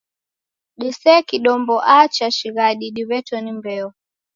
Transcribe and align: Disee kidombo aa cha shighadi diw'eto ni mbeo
Disee 0.79 1.21
kidombo 1.27 1.75
aa 1.95 2.05
cha 2.15 2.27
shighadi 2.37 2.87
diw'eto 2.95 3.35
ni 3.41 3.51
mbeo 3.57 3.87